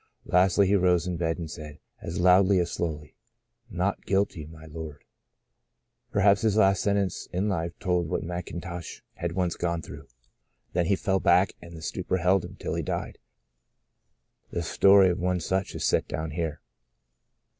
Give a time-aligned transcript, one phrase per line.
[0.25, 3.13] Lastly, he rose in bed and said, as loudly as slowly:
[3.47, 5.05] * Not guilty, my Lord T"
[6.13, 10.07] Perhaps his last sen tence in life told what Mcintosh had once gone through.
[10.73, 13.19] Then he fell back and the stupor held him till he died.
[14.49, 16.61] The story of one such is set down here.